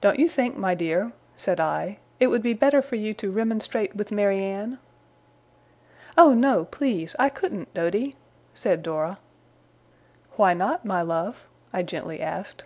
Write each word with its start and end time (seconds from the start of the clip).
'Don't 0.00 0.18
you 0.18 0.26
think, 0.26 0.56
my 0.56 0.74
dear,' 0.74 1.12
said 1.36 1.60
I, 1.60 1.98
'it 2.18 2.28
would 2.28 2.40
be 2.40 2.54
better 2.54 2.80
for 2.80 2.96
you 2.96 3.12
to 3.12 3.30
remonstrate 3.30 3.94
with 3.94 4.10
Mary 4.10 4.42
Anne?' 4.42 4.78
'Oh 6.16 6.32
no, 6.32 6.64
please! 6.64 7.14
I 7.18 7.28
couldn't, 7.28 7.74
Doady!' 7.74 8.16
said 8.54 8.82
Dora. 8.82 9.18
'Why 10.36 10.54
not, 10.54 10.86
my 10.86 11.02
love?' 11.02 11.46
I 11.74 11.82
gently 11.82 12.22
asked. 12.22 12.64